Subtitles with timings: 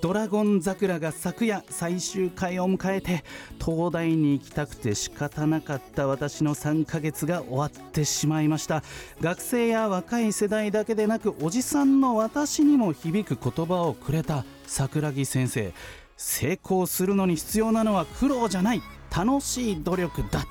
[0.00, 3.22] ドラゴン桜が昨夜最終回を迎えて
[3.62, 8.82] 東大に行きたくて仕方なかった私の3ヶ月が終わってしまいました。
[9.20, 15.74] 学生や若い世代だけでなくおじさんの私にも響く言葉をくれた桜木先生。
[16.16, 18.82] 成功するのに必要なのは苦労じゃない。
[19.14, 20.48] 楽しい努力だと。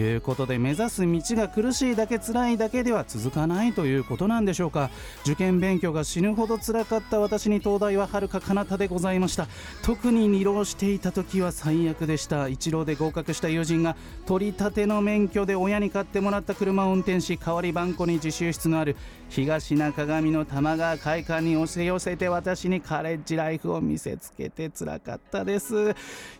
[0.00, 4.90] いうことで目指す道が苦しいだけ辛いだけでは続かないということなんでしょうか。
[5.24, 9.46] 受験勉強が死ぬほど辛かった私に東大は遥か彼方でございました。
[9.82, 12.48] 特に二浪していた時は最悪でした。
[12.48, 18.96] 一浪で合格した友人が取り立ての免許で親に買ってもらった車を運転し代わり番号に自習室のある
[19.28, 25.94] 東中上の玉川会館に押し寄せて私にカレッジライフを見せつけて辛かったです。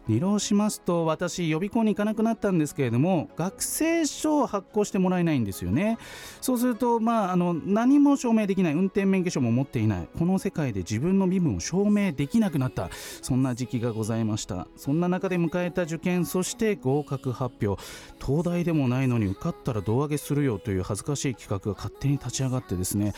[0.08, 5.98] 二浪しますと私予備校に行かなくなったんですけれども学生証を発行してもらえないんですよね。
[6.40, 12.90] そうするとまああの何も証明できない運転免許証も持っていないこの世界で自分の身分を証明できなくなった
[13.22, 14.66] そんな時期がございました。
[14.76, 17.82] そんな中で迎えた受験そして合格発表。
[18.24, 23.12] 東大でもないのに受かったら胴上げするよという恥ずかしい企画が勝手に立ち上がってですね。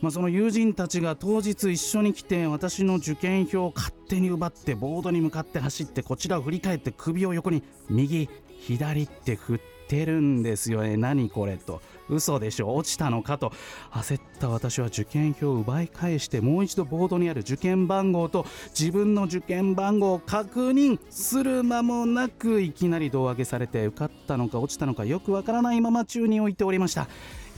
[0.00, 8.28] まあ、その友人たちが当日一緒に来て私の受験票を勝手に奪ってボードに向かって走ってこちらを振り返って首を横に右
[8.60, 10.96] 左って振っててるんですよね。
[10.96, 11.80] 何これと。
[12.08, 12.74] 嘘でしょ。
[12.74, 13.52] 落ちたのかと。
[13.90, 18.46] 焦った私は受験票を奪い返してもう一度ボードにある受験番号と
[18.78, 27.08] 自分の受験番号を確認する間もなくいきなり胴上げされて受かったのか落ちたのかよくわからないまま宙に置いておりました。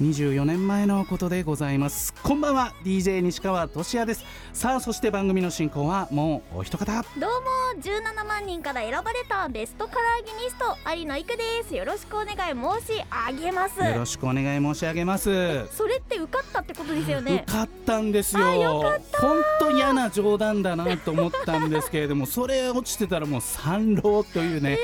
[0.01, 2.13] 24年前のことでございます。
[2.23, 2.75] こんばんは。
[2.85, 4.25] DJ 西川俊也です。
[4.53, 7.03] さあそして番組の進行はもうお一方。
[7.19, 7.57] どうも。
[7.81, 11.75] 17万人から選ばれたベストカラーギニスト有野育です。
[11.75, 13.03] よろしくお願い申し
[13.33, 13.81] 上げます。
[13.81, 15.67] よろしくお願い申し上げます。
[15.75, 17.45] それって受かったってことですよね。
[17.49, 19.01] 受かったんですよ。
[19.19, 24.79] 本当嫌な冗談だなと思ったんですけれども それ落ちてたらもう三浪というね、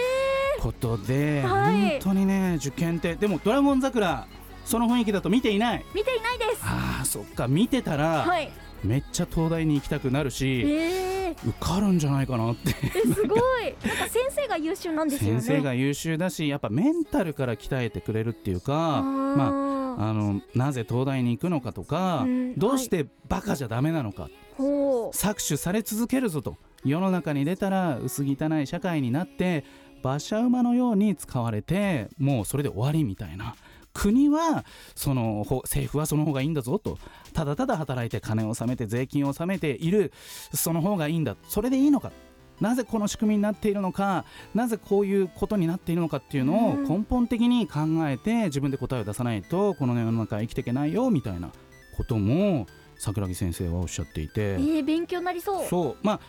[0.58, 1.74] ことで、はい。
[1.74, 3.14] 本当にね受験って。
[3.16, 4.26] でも「ドラゴン桜」
[4.64, 5.84] その雰囲気だと見ていない。
[5.94, 6.62] 見ていないです。
[6.62, 8.50] あーそっか見てたら、はい。
[8.84, 12.74] めっちゃ東大に行きたくなるしえー、受かるんじゃないかなって。
[12.82, 13.74] えすごい。
[13.86, 15.40] なんか先生が優秀なんですよね。
[15.40, 25.16] 先生が優秀だしやっぱメンタルから鍛えてくれるっていうかまあああのなぜ東大に行くのかとか、うんどうしてバカじゃダメなのか、ほう。
[25.16, 26.56] 搾取され続けるぞと。
[26.84, 29.64] 世の中に出たら薄汚い社会になって
[30.02, 33.54] 馬車馬のように使われてもうそれで終わりみたいな
[33.92, 34.64] 国は
[34.94, 36.98] そのほ政府はその方がいいんだぞと。
[37.32, 40.12] ただただ働いて金を納めて税金を納めている
[40.52, 41.36] その方がいいんだ。
[41.48, 42.12] それでいいのか。
[42.60, 44.24] なぜこの仕組みになっているのか。
[44.54, 51.50] なぜこういうことになっているのかっていうのをうん根本的に考えて自分で答えを出さないとこの世の中は生きていけないよみたいな
[51.96, 52.66] ことも
[52.96, 54.40] 桜木先生はおっしゃっていて。
[54.40, 55.66] えー、勉強になりそう。
[55.66, 55.96] そう。
[56.02, 56.20] まあ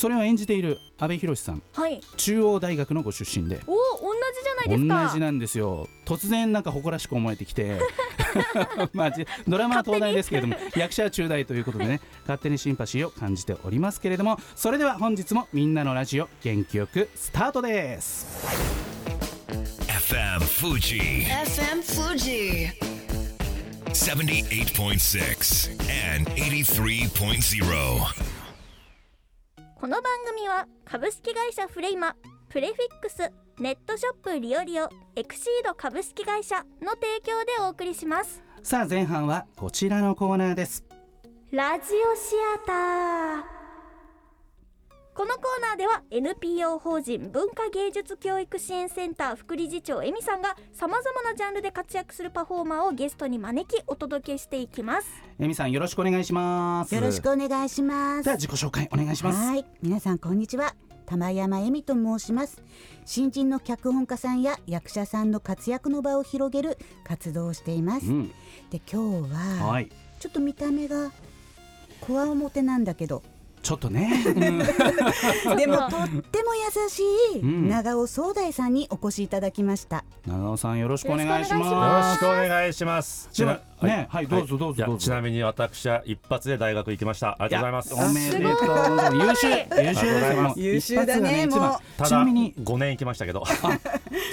[0.00, 2.00] それを演じている阿部寛さんはい。
[2.16, 3.60] 中央大学のご出身で。
[3.66, 3.76] お同
[4.34, 5.10] じじゃない同ですか。
[5.12, 5.88] じなんですよ。
[6.06, 7.78] 突然なんか誇らしく思えてきて。
[8.94, 18.26] まあじドラマは東大ですけれども役者は中大ということでね勝手にシンパシーを感じておりますけれどもそれでは本日もみんなのラジオ元気よくスタートです。
[19.86, 22.70] FM Fuji FM Fuji.
[23.92, 28.39] 78.6 and 83.0.
[29.80, 32.14] この番組は株式会社フレイマ
[32.50, 38.42] プレフィックスネットショップリオリオエクシード株式会社の提供でお送りします。
[38.62, 40.84] さあ前半はこちらのコーナーです。
[41.50, 43.59] ラジオシアター
[45.12, 55.08] このコーナーでは NPO 法人文化芸術教育支援センター副理事長エミさんがさまざまなジャンルで活躍するパフォーマーをゲストに招きお届けしていきます
[55.38, 58.24] えみさんよろしくお願いしますよろしくお願いします。
[58.24, 60.74] では自己紹介お願いしますはい、皆さんこんにちは。
[61.06, 62.62] 玉山恵美と申します。
[63.04, 68.06] 新人の脚本家さんや役者さんの活躍の場を広げる活動をしています。
[68.06, 68.28] うん
[68.70, 69.88] で今日は、はい
[70.20, 71.10] ちょっと見た目が
[72.00, 73.22] こわもてなんだけど
[73.62, 74.58] ちょっとね、うん。
[75.56, 77.02] でもとっても優し
[77.36, 77.68] いうん。
[77.68, 81.70] 長尾壮大さんにお越しいただきました、長尾さんよろしくお願いします。
[81.72, 83.28] よろしくお願いします。
[83.86, 84.08] ね。
[84.10, 85.04] はいどうぞどうぞどうぞ。
[85.04, 87.36] ちなみに私は一発で大学行きました。
[87.38, 87.94] ありがとうございます。
[87.94, 88.68] おめでとう。
[88.68, 92.54] ございます優秀優秀です優秀だね一発が一番もただちなみに。
[92.54, 93.44] 5年行きましたけど、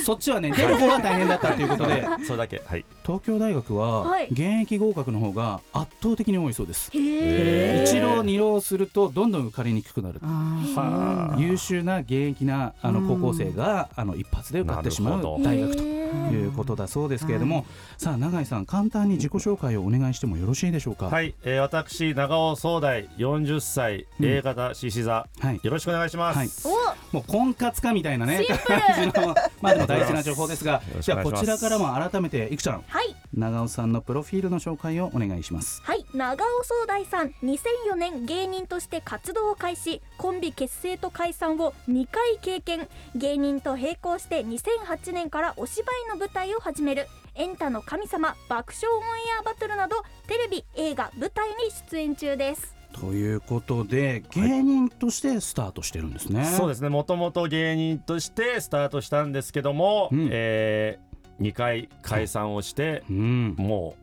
[0.05, 2.05] そっちはね出る方が大変だったということで。
[2.25, 2.85] それだけはい。
[3.03, 4.27] 東京大学ははい。
[4.31, 6.91] 現役合格の方が圧倒的に多いそうです。
[6.93, 10.19] へえ一浪二浪するとどんどん受かりにくくなる。
[10.21, 11.39] はあ。
[11.39, 17.65] 優秀な現役なあの高校生があの一発で受かってしまう大学ということだそうですけれども、
[17.97, 21.07] さあ永井さん簡単に自己紹介をお願いしてもよろしいでしょうか？
[21.07, 24.25] はい、えー、私長尾総大40歳、うん。
[24.25, 25.27] A 型獅子座。
[25.39, 25.59] はい。
[25.61, 26.67] よろしくお願いします。
[26.67, 26.75] はい。
[27.11, 27.15] お。
[27.15, 28.79] もう婚活かみたいなねシンプル。
[28.79, 32.83] 感じの まあでも大事な情報ですがじゃあこちらからも改めていくちゃん。
[32.87, 33.15] はい。
[33.33, 35.81] 長尾さんのプロフィールの紹介をお願いします。
[35.83, 36.05] はい。
[36.13, 42.87] 長尾壮大さん2004年芸人として活動を開始コンビ結成と解散を2回経験。
[43.15, 47.07] 芸人と並行して2008年からお芝居の舞台を始める
[47.37, 49.97] エンタの神様爆笑オンエアバトルなど
[50.27, 51.55] テレビ映画舞台に
[51.89, 56.45] 出演中ですということで芸人としてスタートしてるんですね。
[56.45, 56.89] そうですね。
[56.89, 63.95] もともと芸人としてスタートしたんですけども、うんえー、2回解散をして、うん、も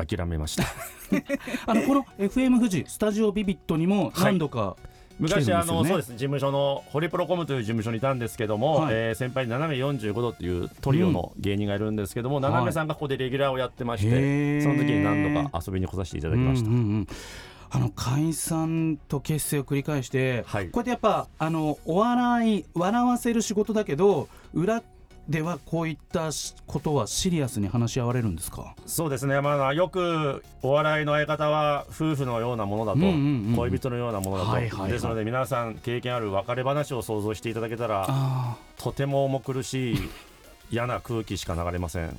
[0.00, 0.64] う諦めました。
[1.66, 4.89] あのこの FM 富士スタジオビビットにも何度か、来
[5.20, 6.12] 昔あのそうです。
[6.12, 8.94] 事務所のホリプロコムという事務所にいたんですけども、はい。
[8.94, 14.62] えー先輩に斜め45度っていうトリオの芸人がいるんですけども、斜めさんがここでレギュラーをやってまして、へー。
[14.62, 16.68] その時に何度か遊びに来させていただきました。
[16.68, 17.08] うんうんうん。
[17.72, 20.70] あの解散と結成を繰り返して、はい。
[20.70, 24.82] こうやってやっぱあのお笑い笑わせる仕事だけど裏
[25.30, 28.74] ではこういったしことはシリアスに話し合われるんですか？
[28.84, 33.12] そうですね、まあ、よくお笑いの相方は夫婦のようなものだと、うんうん
[33.50, 34.92] うん恋人のようなものだと、はいはいはい。
[34.92, 40.10] ですので皆さん経験ある別れ話を想像していただけたらあとても重苦しい
[40.72, 42.08] 嫌な空気しか流れません。
[42.08, 42.12] ー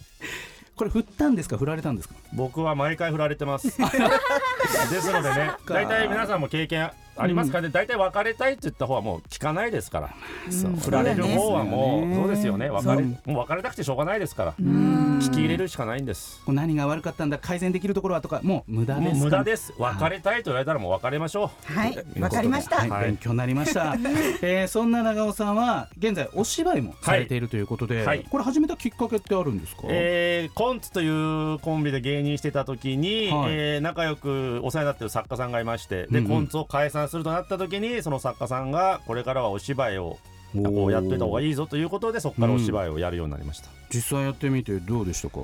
[0.78, 1.58] これ振ったんですか？
[1.58, 2.16] 振られたんですか？
[2.34, 3.68] 僕は毎回振られてます。
[4.90, 5.74] ですのでねか。
[5.74, 10.10] 大体皆さんも経験ありますからね、大体別れたいって言った方はもう聞かないですから、
[10.48, 10.76] うん。
[10.78, 12.70] 振られる方はもうそうですよね。
[12.70, 14.54] 別れもう別れたくてしょうがないですから。
[14.60, 15.20] うん。
[15.20, 16.42] 聞き入れるしかないんです。
[16.46, 19.24] こう何が悪かったんだ改善できるところはとかもう無駄です。
[19.24, 19.62] 無駄です。
[19.62, 21.74] す別れたいと言われたらもう別れましょう。
[21.74, 22.06] はい。
[22.20, 23.96] わかりました、はい、はい勉強になりました、
[24.42, 28.26] えーそんな長尾さんは現在お芝居もされているということで、はい。
[28.30, 33.52] これ始めたきっかけってあるんですか、えーコンツというコンビで芸人してた時に、はい。
[33.52, 36.28] えー仲良くお世話になってる作家さんがいましてで、うんうん。
[36.28, 40.18] コンツを解散するとなった時にその作家さんがこれからはお芝居を
[40.54, 45.40] こうやっといた方がいいぞということでそこからお芝居をやるようになりました、実際やってみてどうでしたか？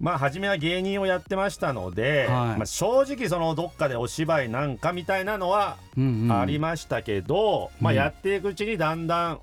[0.00, 2.58] まあ初めは芸人をやってましたので、はい。
[2.58, 6.40] まあ、正直そのどっかでお芝居なんかみたいなのはうんうん。
[6.40, 7.98] ありましたけど、まあうん。
[7.98, 9.40] やっていくうちにだんだん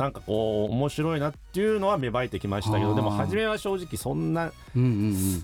[0.00, 4.50] なんかこう面白いなっていうのは芽生えてきましたけどでも初めは正直そんな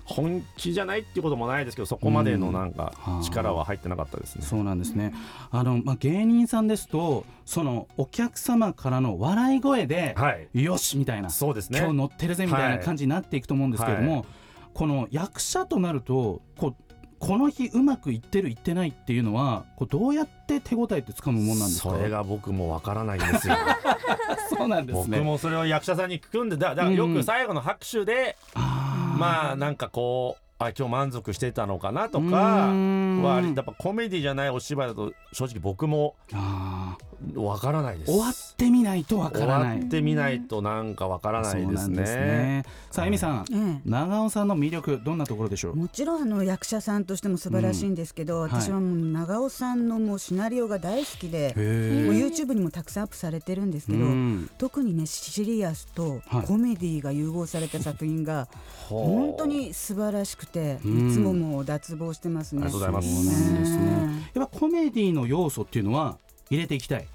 [0.06, 4.42] 本気じゃないっていうこともないですけどそこまでのなんかうん力は入ってなかったですね。
[4.42, 5.12] そうなんですね。
[5.50, 10.48] あの、まあ、芸人さんですとそのお客様からの笑い声で、はい。
[10.54, 11.78] よしみたいな、そうですね。
[11.78, 14.24] 今日乗ってるぜみたいな感じになっていくと思うんですけれども、は
[14.72, 16.85] この役者となるとこう
[17.18, 21.90] この日うまくいってるいってないっていうのはこうどうやって手応えってつかむもんなんですか？
[21.90, 23.54] それが僕もわからないんですよ。
[24.56, 29.18] そうなんです僕ねもそれを役者さんに聞くんでだだからよく最後の拍手で、あー。
[29.18, 36.96] まあなんかこうあ今日満足してたのかなとうかはやっぱコメディじゃないお芝居だと正直僕もあ
[37.34, 38.10] わからないです。
[38.10, 39.76] ー終わってみないとわからない。
[39.76, 41.96] 終わってみないとなんかわからないですね。
[41.96, 42.64] ですね。
[42.90, 45.76] さあ、えみさんええ長尾さんの魅力どんなところでしょう？
[45.76, 54.50] もちろんあの役者さんとしても素晴らしいんですけど、うん私はもう長尾さんのもうシナリオが大好きで、へもう YouTube にもたくさんアップされてるんですけど、うん。
[54.58, 56.46] 特にねシリアスとはい。
[56.46, 58.48] コメディが融合された作品が
[58.88, 61.10] 本当に素晴らしくて、うん。
[61.10, 62.62] いつももう脱帽してますね。
[62.62, 63.48] ありがとうございます。
[63.48, 64.30] そうですね。
[64.34, 66.18] やっぱコメディの要素っていうのは
[66.50, 67.06] 入れていきたい。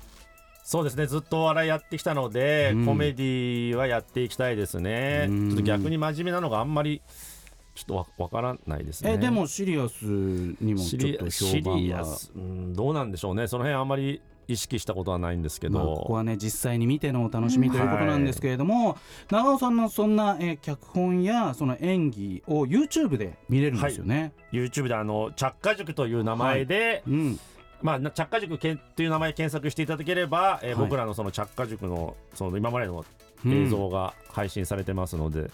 [0.63, 1.07] そうですね。
[1.07, 2.85] ずっとお笑いやってきたので、うん。
[2.85, 5.49] コメディはやっていきたいですね、うん。
[5.49, 7.01] ちょっと逆に真面目なのがあんまり
[7.75, 9.13] ちょっとわわからないですね。
[9.13, 13.47] えでもシリアスにもちょっとシ評判がリアス、うん、どうなんでしょうね。
[13.47, 14.21] その辺あんまり
[14.51, 18.97] 意識したことはないんですけど、まあ、ここはね実際に見てのお楽しみということなんですけれども、
[19.29, 24.33] 長尾さんのそんな、えー脚本やその演技を YouTube で見れるんですよね。
[24.51, 27.39] YouTube であの着火塾という名前で、うん、
[27.81, 30.75] まあ、な着火塾けんっていう名前検索していただければ、えーはい。
[30.75, 33.05] 僕らのその着火塾のその今までの
[33.45, 35.49] 映像が配信されてますので、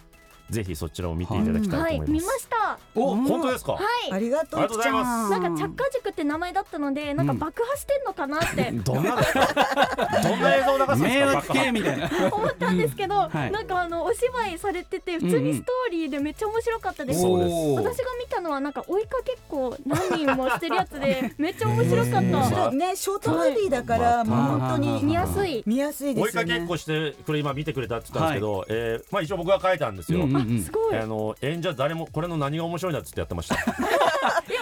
[0.49, 1.99] ぜひそちらを見ていただきたいとはい思い。
[1.99, 2.11] ます。
[2.11, 2.79] 見ました。
[2.95, 4.13] お本当ですか、はい。
[4.13, 5.29] ありがとうございます。
[5.29, 8.71] ちゃなんか着火塾って名前だったのでなんか爆破してんのかなって。
[8.83, 12.09] どんなどんな映像流すんです迷か惑系みたいな。
[12.31, 13.51] 思ったんですけど、はい。
[13.51, 17.53] なんかあのお芝居されてて普通にストーリーでめっちゃ面白かったです、そうです。
[17.53, 25.63] おー私が見たのはなんか追いかけっこ何人もしてるやつで めっちゃ面白かっへたねショートムービーだから、はいもう本当に見やすい。
[25.65, 26.53] 見やすいで追いすよね。
[26.53, 30.63] かけっこしてくれ今見てくれたって言ったんですけど、えーまあ一応僕が書いたんですよ、うんうんうん。
[30.63, 30.97] すごい。
[30.97, 33.55] あの演者誰もこれの何が面白いんだっつってやってました。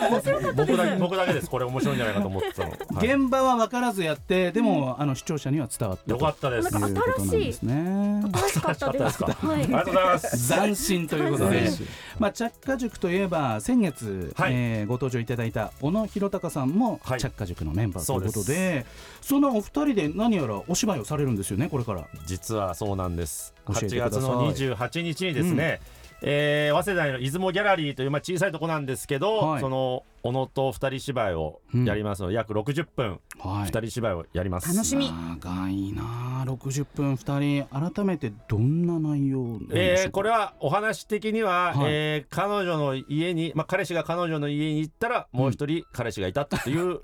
[0.10, 0.75] 面白かったです。
[0.75, 1.50] 僕だけ僕だけです。
[1.50, 3.08] これ面白いんじゃないかと思ってたの、はい。
[3.08, 6.74] 現場は分からずやってでも、あの視聴者には伝わったよかったです。
[6.74, 8.22] なんかということなんですね。
[8.32, 9.63] 楽しかったです楽 しかはい。
[9.63, 10.53] ありがとうございます。
[10.53, 11.58] 斬新ということで。
[11.58, 11.70] はい、
[12.19, 14.53] まあ、着火塾といえば先月、はい。
[14.53, 17.19] えーご登場いただいた小野弘隆さんもはい。
[17.19, 18.86] 着火塾のメンバーということそうで,、
[19.22, 22.07] そのお二人で何やらお芝居をされるんですよねこれから。
[22.25, 23.53] 実はそうなんです。
[23.65, 24.22] 8教えてください。
[24.22, 25.81] 月の28日にですね、
[26.22, 29.62] えー早稲田の出雲ギャラリーという、まあ、小さいとこなんですけど、はい。
[29.62, 33.65] その小野と二人芝居をやりますので、約60分はい。
[33.65, 35.12] 二人芝居をやります、楽しみ。
[35.12, 36.03] 長いな。
[36.41, 39.79] あ60分2人改めてどんな内容なんでしょうか？
[40.03, 41.91] えーこれはお話的には、はい。
[41.91, 47.00] えー彼女の家に、まあ、彼氏が彼女の家に行ったらもう一人彼氏がいたっていう、あー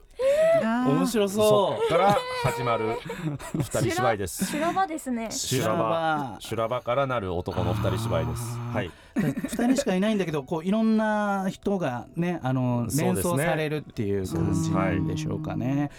[0.63, 2.97] 面白そそっから始まる。
[3.53, 4.45] 二人芝居です。
[4.45, 5.31] 修羅場ですね。
[5.31, 6.35] 修羅場。
[6.39, 6.81] 修羅場。
[6.81, 8.57] からなる男の二人芝居です。
[8.73, 8.87] はい。
[8.87, 15.91] う2人しかいないんだけどこういろんな人がねあの連想されるっていう感じなんでしょうかね。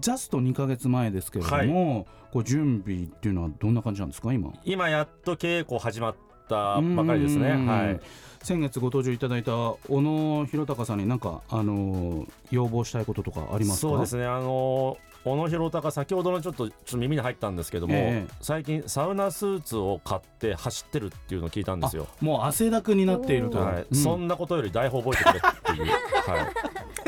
[0.00, 4.52] ジャスト2か月前ですけれども、こう準備っていうのはどんな感じなんですか今？
[4.64, 6.14] 今やっと稽古始まっ
[6.48, 7.48] たばかりですね。
[7.50, 8.00] うんはい。
[8.42, 13.88] 先月ご登場いただいた小野弘隆さんに何かあの要望したいこととかありますか？
[13.88, 14.26] そうですね。
[14.26, 18.32] あの小野弘隆先ほどのちょっとちょっと耳に入ったんですけども、ええ。
[18.42, 22.06] 最近サウナスーツを買って走ってるっていうのを聞いたんですよ。
[22.20, 23.96] もう汗だくになっていると、はい、うん。
[23.96, 25.92] そんなことより台本覚えてくれっていう、
[26.30, 26.52] は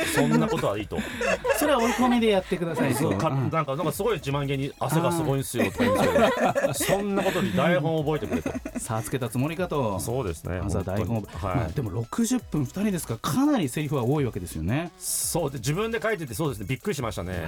[0.02, 0.96] い、そんなことはいいと。
[1.58, 2.94] それは追い込みでやってください。
[2.94, 3.35] そうかう。
[3.35, 3.66] んなん。
[3.66, 8.78] かなんかすごい自慢げに汗がすごいんすよとか言うんですけどそんなことに台本覚えてくれと。
[8.78, 10.00] さあつけたつもりかと。
[10.00, 10.61] そうですね。
[10.62, 11.16] まずは台本。
[11.16, 11.56] はい。
[11.56, 14.90] まあ、でも60分2人ですからかなりセリフは多いわけですよね。
[14.99, 15.50] そう。
[15.50, 16.66] で自分で書いててそうですね。
[16.66, 17.46] びっくりしましたね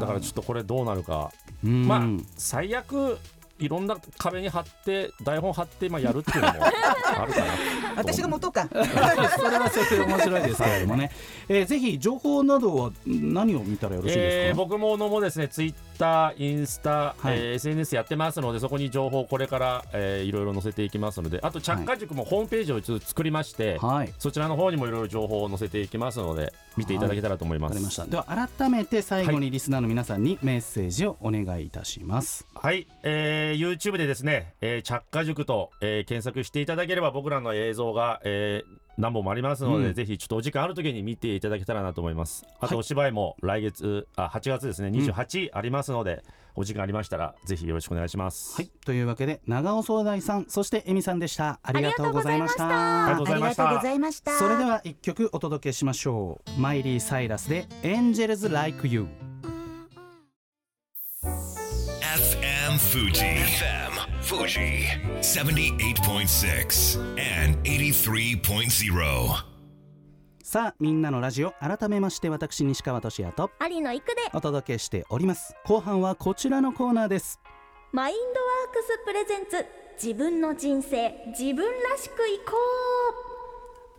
[0.00, 1.32] だからちょっとこれどうなるか。
[1.64, 1.86] うん。
[1.86, 2.02] まあ
[2.36, 3.18] 最悪
[3.58, 7.46] いろんな壁に貼って台本貼ってまあやるっていうのも あるかな。
[7.96, 8.68] 私が元か。
[8.68, 8.82] それ
[9.58, 11.10] はそれで面白いですけれどもね、
[11.48, 17.38] えーぜひ情報などは何を見たらよろしいえーですか、僕ものもですねツイッターインスタ、はい。
[17.38, 24.12] えー SNS やってますのでそこに情報これから、えーいろいろ載せていきますのであと着火塾もホームページを一応作りまして、はい。
[24.18, 27.70] そちらの方にもいろいろ情報を載せていきますので見ていただけたらと思います。
[27.70, 28.04] わかりました。
[28.06, 28.24] では
[28.58, 39.94] 改めて最後にリスナーの皆さんにメッセージをお願いいたします、はい、えー YouTube でですね、えー着火塾と、えー検索していただければ僕らの映像が、えー何本もありますので、うん。
[39.94, 42.44] ぜひちょっとお時間ある時に見ていただけたらなと思います。
[42.60, 42.70] あはい。
[42.70, 44.88] とお芝居も来月、あ8月ですね。
[44.88, 46.22] 28ありますので、
[46.56, 48.54] お時間ありましたらぜひよろしくお願いします。
[48.56, 48.70] はい。
[48.84, 51.58] というわけで長尾総大さんそしてエミさんでした。
[51.62, 53.06] ありがとうございました。
[53.06, 53.68] ありがとうございました。
[53.68, 54.38] ありがとうございました。
[54.38, 56.60] それでは一曲お届けしましょう。
[56.60, 59.08] マイリー・サイラスで「Angels Like You」
[61.24, 63.20] FM Fuji.
[63.20, 63.93] FM
[64.24, 64.86] Fuji.
[65.20, 69.54] 78.6 and 83.0.
[70.42, 77.40] さあみんなのラジオ改めまして私西川俊也と有野育でお届けしております後半はこちらのコーナーです
[77.92, 79.66] マインドワークスプレゼンツ
[80.02, 82.54] 自分の人生自分らしくいこ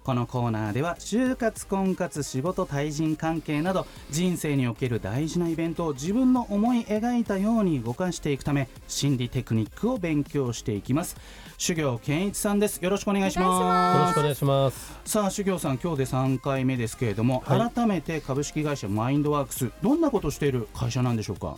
[0.05, 11.17] このコーナーでは就活婚活仕事対人関係など人生における大事なイベントを自分の思い描いたように動かしていくため心理テクニックを勉強していきます。
[11.57, 12.77] 修行健一さんです。
[12.77, 13.45] よろしくお願いしま
[13.93, 13.97] す。
[13.97, 14.35] よろしくお願い。
[14.35, 14.93] します。
[15.05, 17.71] さあ修行さん今日で3回目ですけれども、はい。
[17.71, 21.57] 改めて株式会社マインドワークスどんなことをしている会社なんでしょうか？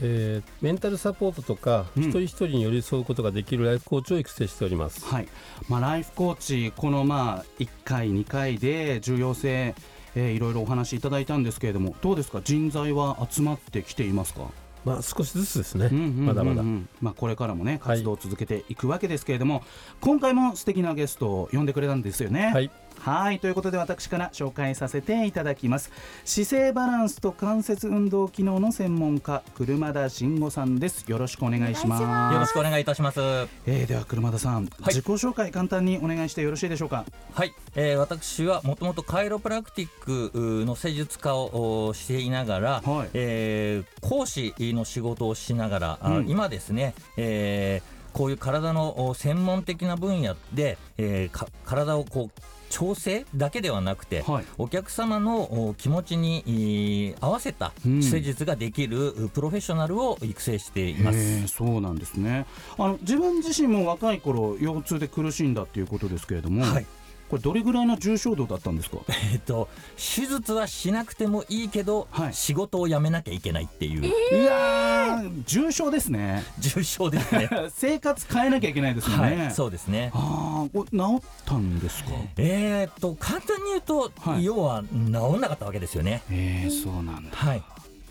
[0.00, 5.04] えーメンタルサポートとか、うん一人一人に寄り添うことができるライフコーチを育成しております。
[5.04, 5.28] はい、
[5.68, 9.74] まあ、ライフコーチこのまあ1回2回で重要性、
[10.14, 12.40] えーいろいろお話しいただいたんですけれどもどうですか？
[12.42, 14.50] 人材は集まってきていますか？
[14.84, 15.88] まあ少しずつですね。
[15.90, 16.62] うんうんうんうんまだまだ。
[17.00, 19.62] まあ、これからもねはい活動を続けていくわけですけれども、
[20.00, 22.52] 今回も素敵なゲストを呼んでくれたんですよね。
[22.54, 22.70] はい。
[23.06, 25.92] はいということで私から紹介させていただきます。
[26.24, 31.08] 姿勢バランスと関節運動機能の専門家車田慎吾さんです。
[31.08, 32.02] よろしくお願いします。
[32.02, 33.20] よろしくお願いいたします。
[33.20, 34.66] はえーでは車田さん、はい。
[34.86, 37.04] 自己紹介簡単にお願いしてよろしいでしょうか？
[37.44, 43.10] い、えー私はもともとカイロプラクティックの施術家をおしていながら、はい。
[43.14, 46.28] えー講師の仕事をしながら、あうん。
[46.28, 54.44] 今ですね、えーこういう体のお専門的な分野で、えーか体をこう調整だけではなくて、はい。
[54.58, 58.02] お客様のお気持ちにえー合わせたうん。
[58.02, 61.18] 施術ができるうプロフェッショナルを育成しています。
[61.18, 62.46] へえそうなんですね。
[62.78, 66.86] あの自分自身も若い頃腰痛で苦しんだっていうことですけれども、はい
[67.28, 68.98] これどれぐらいの重症度だったんですか？
[69.32, 72.34] えっと、手術はしなくてもいいけど、はい。
[72.34, 76.44] 仕事を辞めなきゃいけないっていう、いやー重症ですね。
[76.58, 77.48] 重症ですね。
[77.74, 80.10] 生活変えなきゃいけないですよね、はい、そうですね。
[80.14, 82.10] ああこれ治ったんですか？
[82.36, 84.44] えーっと簡単に言うと、はい。
[84.44, 86.22] 要は治んなかったわけですよね。
[86.30, 87.36] えー、そうなんだ。
[87.36, 87.62] はい。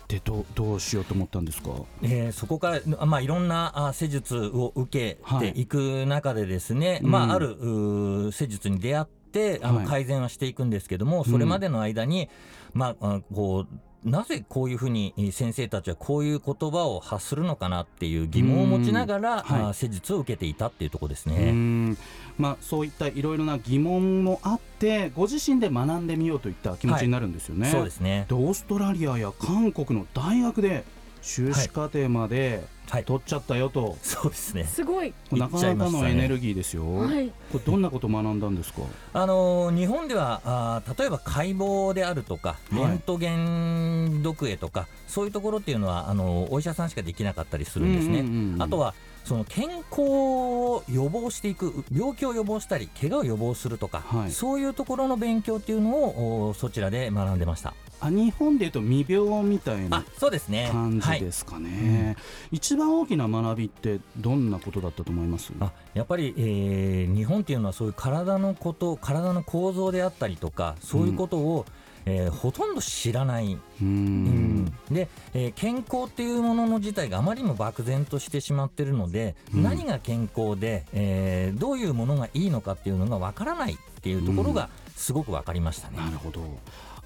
[0.08, 1.70] でどうどうしようと思ったんですか？
[2.02, 5.66] えーそこから、あまあ、いろんなあ施術を受はいけてい。
[5.66, 7.10] く中でですね、うん。
[7.10, 9.86] まあ、あるうー施術に出会ってあの、はい。
[9.86, 12.28] 改善はしていくんですけどもそれまでの間に、
[12.72, 19.62] まあ、あこうなぜこういうふうにえー先生たちはこういう言葉を発するのかなっていう疑問を持ちながら、うんはい。
[19.70, 21.50] あ施術を受けていたっていうところですね。
[21.50, 21.98] ん。
[22.38, 28.26] まあそういったいろいろな疑問もあってご自身で学んでみようといった気持ちになるんですよね、そうですね。
[28.28, 30.84] でオーストラリアや韓国の大学で
[31.26, 33.04] 修士課程まではい。
[33.04, 34.62] 取っちゃったよと、そうですね。
[34.62, 35.12] すごい。
[35.32, 37.32] なかなかのエネルギーですよ、はい。
[37.50, 38.82] これどんなことを学んだんですか？
[39.12, 42.88] あのー日本ではあー例えば解剖であるとかはい。
[42.90, 48.20] レントゲン読影とか、そういうところっていうのはあのーお医者さんしかできなかったりするんですね。
[48.20, 48.62] うんうんうんうん。
[48.62, 48.94] あとは
[49.26, 54.30] その健康を予防していく病気を予防したり怪我を予防するとか、はい。
[54.30, 57.74] そういうところの勉強っていうのをおそちらで学んでました。
[57.98, 60.68] あ日本でいうと未病みたいなあそうですね。
[60.70, 62.16] 感じはいですかね、
[62.52, 65.52] 一番大きな学びってどんなことだったと思います？
[65.60, 71.64] あやっぱり、えー日本っていうのはそういう体のこと体の構造であったりとかそういうことを、
[72.06, 74.64] えーほとんど知らない、ううん。
[74.64, 79.62] んで、えー健康っていうものの自体があまりにも漠然としてしまってるので、うん。
[79.62, 85.96] 何が健康で、えーどういうものがいいのかっていうのがわからないっていうところがすごくわかりましたね。
[85.98, 86.40] なるほど。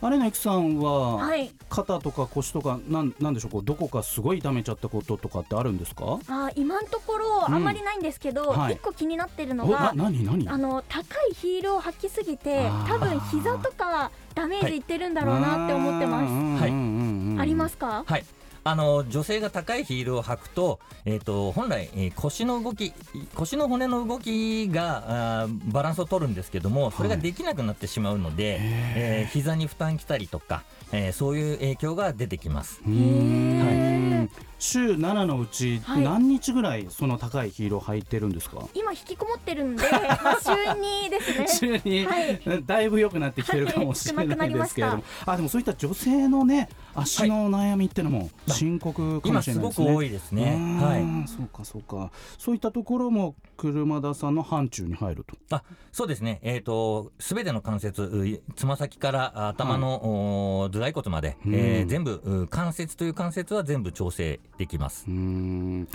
[0.02, 1.50] あれのゆきさんは、はい。
[1.68, 6.18] 肩とか腰とかなんなんでしょうこうどこかすごい痛めちゃったこととかってあるんですか？
[6.26, 7.62] あー今のところあん。
[7.62, 8.74] まりないんですけど、うんはい。
[8.74, 10.48] 一個気になってるのが何何？
[10.48, 17.40] あの高いヒールを履きすぎて多分膝とかダメージいってるんだろうなって思ってます、はい。
[17.40, 18.04] ありますか？
[18.06, 18.24] はい。
[18.62, 22.92] あの女性が高いヒールを履くと,、えー、と本来、えー腰の動き
[23.34, 30.62] 腰の骨の動きがバランスを取るんですけどもそれができなくなってしまうので、えー膝に負担きたりとか、
[30.92, 32.82] えーそういう影響が出てきます。
[32.86, 32.92] うー。
[32.92, 34.09] ん
[34.58, 36.02] 週7のうちはい。
[36.02, 39.98] 何日ぐらいその高いヒールを履いてるんですか、今引きこもってるんで、 ま
[40.32, 41.80] あ、週2ですね。
[41.82, 42.40] 週に、はい。
[42.66, 49.94] だいぶ良くなってきてるかもしれないですけれども、あでもそういった女性のね足の悩みってのも深刻かもしれないですね。
[49.94, 50.78] 多いですね。
[50.80, 51.28] はい。
[51.28, 52.10] そうかそうか。
[52.38, 55.36] そういったところも車田さんの範疇に入ると。
[55.54, 61.54] あそうですね、えー、と全ての関節うつま先からあ頭の、お頭蓋骨まで、うん。
[61.54, 65.04] えー全部う関節という関節は全部調整できます。
[65.08, 65.12] うー。
[65.12, 65.88] ん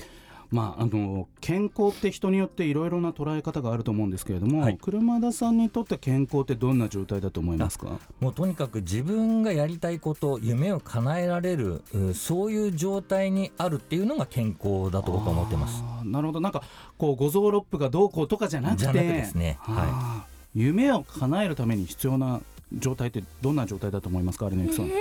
[0.52, 4.78] まあ、あの健康って人によっていろいろな捉え方があると思うんですけれども、はい。
[4.78, 8.00] 車田さんにとって健康ってどんな状態だと思いますか？
[8.20, 15.84] もうとにかく自分がやりたいこと夢を叶えられるうそういう状態にあるっていうのが健康だと僕は思ってます。
[16.04, 16.42] なるほど。
[16.42, 16.64] なんか
[16.98, 18.84] こう五臓六腑がどうこうとかじゃなくて。
[18.84, 19.58] じゃなくですね。
[19.62, 20.36] あー。
[20.54, 22.40] 夢を叶えるために必要な
[22.74, 24.46] 状態ってどんな状態だと思いますか？
[24.46, 24.94] 有野由紀さん、えー、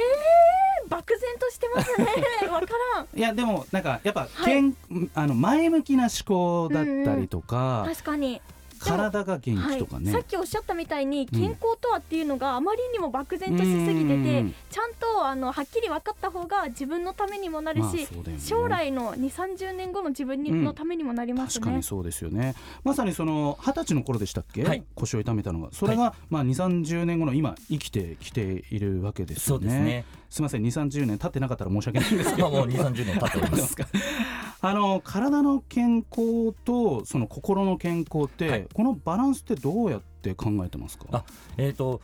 [0.88, 2.07] 漠然としてますね。
[2.51, 2.66] わか
[2.97, 3.09] らん。
[3.14, 4.44] いやでもなんかやっぱ、はい。
[4.44, 4.77] けん
[5.14, 8.40] あの前向きな思考だったりとか、確かに
[8.85, 14.55] 体が元気とかね、はい、さっきおっしゃったみたいに健康とはっていうのがあまりにも漠然としすぎてて、うん。
[14.70, 18.38] ちゃんとあのはっきり分かった方が自分のためにもなるし、まあね。
[18.38, 20.64] 将来の2 3 0年後の自分にうん。
[20.64, 21.61] のためにもなりますね。
[21.61, 21.83] 確かに。
[21.83, 22.55] そうですよね。
[22.85, 24.85] まさにその二十歳の頃でしたっけ、はい。
[24.94, 25.68] 腰を痛めたのが。
[25.73, 29.66] それが、まあ2 3 0年後の今生きてきているわけですそよね。
[29.66, 30.05] うですね。
[30.31, 30.62] すみません。
[30.62, 32.51] 2 3 0年経ってなかったら申し訳ないんですけど。
[32.51, 33.77] もう2、30年経っております。
[34.64, 38.66] かあの体の健康とその心の健康って、はい。
[38.72, 41.07] このバランスってどうやって考えてますか？
[41.12, 41.24] あ
[41.57, 42.00] えー、と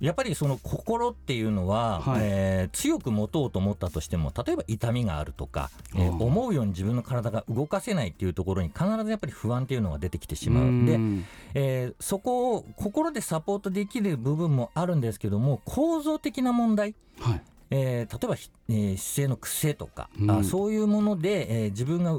[0.00, 2.20] やっぱりその心っていうのは、はい。
[2.22, 10.64] えー強く持とうと思ったとしても例えば痛みがあるとか、えー思うように自分の体が動かせないっていうところに必ずやっぱり不安っていうのが出てきてしまう。
[10.86, 11.24] でん。
[11.54, 20.30] えーそこを心でサポートできる部分もあるんですけども構造的な問題、はいえー例えばひ、えー姿勢の癖とか、うん。
[20.30, 22.12] あそういうもので、えー自分が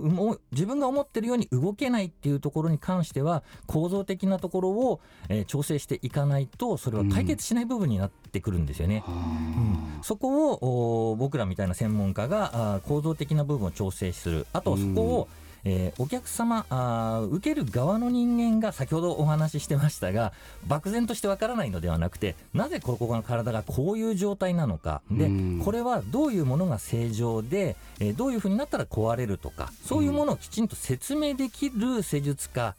[0.52, 9.04] 自分が思ってるように動けないっていうところに関しては構造的なところを、えー調整していかないとそれは解決しない部分になってくるんですよね。
[9.06, 14.46] あーそこをお僕らみたいな専門家があー構造的な部分を調整する。
[14.54, 15.28] あとそこを、
[15.65, 20.32] えーお客様あー受ける側の人間が先ほどお話ししてましたが
[20.67, 25.02] 漠然としてわからないのではなくてなぜここの体がこういう状態なのか。
[25.12, 25.62] でうん。
[25.63, 32.76] これはどういうものが正常で、えーどういうふうになったら壊れるとかそういうものをきちんと説明できる施術家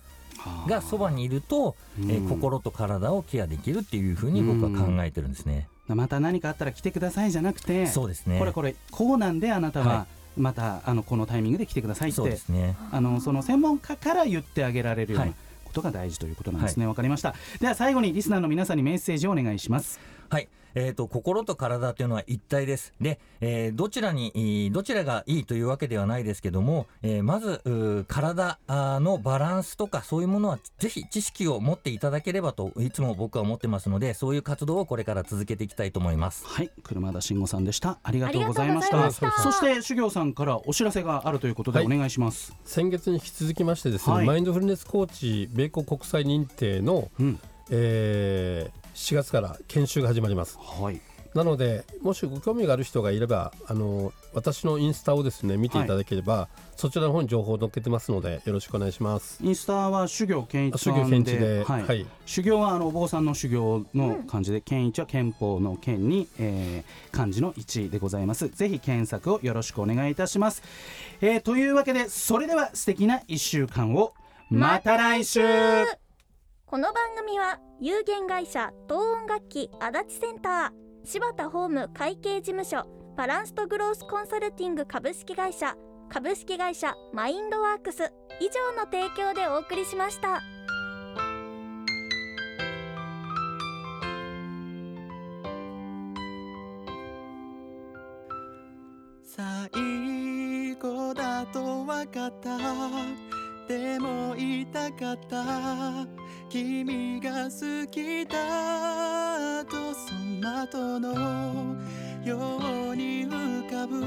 [0.66, 5.68] がそばにいると、えーうん心と体をケアできるっていうふうに僕は考えてるんですね。
[5.88, 8.38] また何かあったら来てくださいじゃなくてそうですね。
[8.38, 12.76] これこれこうなんであなたははまたあのこのタイミングで来てくださいっそうでてすね。
[12.92, 15.34] あのその専門家から言ってあげられるようはない。
[15.70, 16.86] ことが大事ということなんですね。
[16.86, 17.34] わかりました。
[17.60, 20.00] では最後にリスナーの皆さんにメッセージをお願いします。
[20.28, 22.92] はい、えー、と心と体というのは一体です。
[23.00, 36.46] で、えーどちらにえーどちらがいいというわけではないですけども、えーまず体のバランスとかそういうものはぜひ知識を持っていただければといつも僕は思ってますのでそういう活動をこれから続けていきたいと思います。
[36.46, 37.98] はい車田慎吾さんでした。
[38.02, 39.10] ありがとうございました。
[39.10, 39.30] した。
[39.42, 41.86] そして修行さんからお知らせがあるということではい。
[41.86, 44.26] お願いします、先月に引き続きましてですね、はい。
[44.26, 47.38] マインドフルネスコーチ米国国際認定の、うん。
[47.70, 50.58] えー4月から研修が始まります。
[50.58, 51.00] はい。
[51.34, 59.38] なのでもしご興味がある人がいればあの私のインスタをですね見ていただければ、そちらの方に情報を載っけてますのでよろしくお願いします。
[59.42, 61.82] インスタは修行健一さんで修行健一ではい。
[61.82, 62.06] はい。
[62.26, 68.48] 修行はあのお坊さんの修行の漢字で、健一は憲法の憲に、えー漢字の一でございます。
[68.48, 70.62] ぜひ検索をよろしくお願いいたします、
[71.20, 74.14] えーというわけでそれでは素敵な1週間を。
[74.50, 75.40] また来週
[76.70, 85.74] この番組は有限会社東音楽器足立センター柴田ホーム会計事務所バランスとグロースコンサルティング株式会社
[86.08, 90.40] 株式会社マインドワークス以上の提供でお送りしました。
[99.24, 102.58] 最後だと分かった
[103.66, 106.19] でも言いたかった
[106.50, 111.76] 君が好きだとその後の
[112.24, 112.58] よ
[112.90, 114.02] うに浮かぶ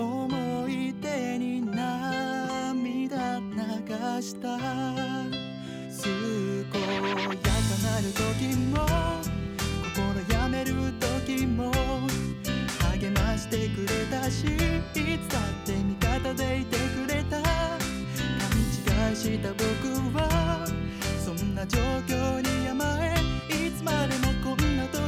[0.00, 3.44] 思い出に涙流
[4.22, 4.56] した。
[6.00, 6.08] 健
[6.72, 6.78] やか
[7.84, 8.86] なる時も
[9.94, 11.70] 心やめる時も
[12.98, 14.56] 励ましてくれたしい
[15.18, 17.42] つだって味方でいてくれた。
[17.42, 17.52] 勘
[19.10, 19.66] 違いした僕
[20.16, 20.64] は
[21.66, 23.14] な状況に甘え
[23.66, 25.05] いつまでもこんな時